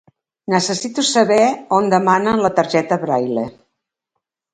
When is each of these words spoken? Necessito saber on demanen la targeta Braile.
Necessito 0.51 1.03
saber 1.09 1.43
on 1.79 1.89
demanen 1.95 2.41
la 2.45 2.51
targeta 2.61 2.99
Braile. 3.05 3.45